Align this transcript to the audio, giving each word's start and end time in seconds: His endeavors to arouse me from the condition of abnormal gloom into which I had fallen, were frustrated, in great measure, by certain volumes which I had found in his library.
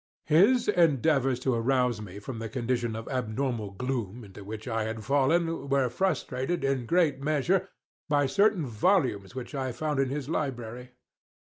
His 0.25 0.67
endeavors 0.67 1.39
to 1.41 1.53
arouse 1.53 2.01
me 2.01 2.17
from 2.17 2.39
the 2.39 2.49
condition 2.49 2.95
of 2.95 3.07
abnormal 3.09 3.69
gloom 3.69 4.23
into 4.23 4.43
which 4.43 4.67
I 4.67 4.85
had 4.85 5.05
fallen, 5.05 5.69
were 5.69 5.89
frustrated, 5.91 6.63
in 6.63 6.87
great 6.87 7.21
measure, 7.21 7.69
by 8.09 8.25
certain 8.25 8.65
volumes 8.65 9.35
which 9.35 9.53
I 9.53 9.67
had 9.67 9.75
found 9.75 9.99
in 9.99 10.09
his 10.09 10.27
library. 10.27 10.93